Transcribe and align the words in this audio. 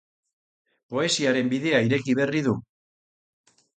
Poesiaren 0.93 1.51
bidea 1.53 1.81
ireki 1.91 2.17
berri 2.21 2.41
du. 2.49 2.55